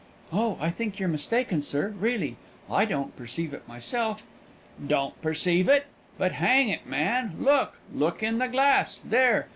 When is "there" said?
9.05-9.47